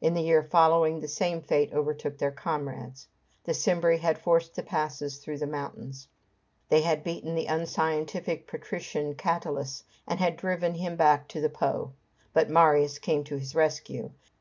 In 0.00 0.14
the 0.14 0.22
year 0.22 0.42
following, 0.42 0.98
the 0.98 1.06
same 1.06 1.40
fate 1.40 1.72
overtook 1.72 2.18
their 2.18 2.32
comrades. 2.32 3.06
The 3.44 3.54
Cimbri 3.54 3.98
had 3.98 4.18
forced 4.18 4.56
the 4.56 4.64
passes 4.64 5.18
through 5.18 5.38
the 5.38 5.46
mountains. 5.46 6.08
They 6.68 6.80
had 6.80 7.04
beaten 7.04 7.36
the 7.36 7.46
unscientific 7.46 8.48
patrician 8.48 9.14
Catulus, 9.14 9.84
and 10.04 10.18
had 10.18 10.36
driven 10.36 10.74
him 10.74 10.96
back 10.96 11.30
on 11.32 11.42
the 11.42 11.48
Po. 11.48 11.92
But 12.32 12.50
Marius 12.50 12.98
came 12.98 13.22
to 13.22 13.36
his 13.38 13.54
rescue. 13.54 14.10